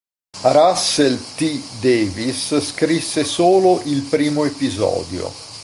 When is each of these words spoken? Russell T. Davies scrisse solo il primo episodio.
Russell 0.41 1.19
T. 1.35 1.61
Davies 1.79 2.59
scrisse 2.59 3.23
solo 3.23 3.83
il 3.83 4.01
primo 4.01 4.45
episodio. 4.45 5.31